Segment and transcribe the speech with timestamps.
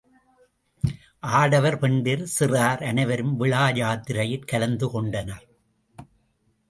[1.39, 5.45] ஆடவர், பெண்டிர், சிறார் அனைவரும் விழா யாத்திரையிற் கலந்து கொண்டனர்.